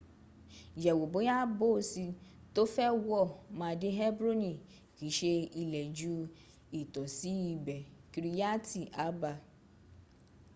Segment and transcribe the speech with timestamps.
[0.83, 2.05] yẹ̀wò bóya boosi
[2.53, 3.23] to fẹ́ wọ̀
[3.59, 4.51] ma dé hebroni
[4.95, 6.13] kii ṣe ilẹ̀ ju
[6.79, 7.75] itosi ibe
[8.11, 9.31] kiriyati arba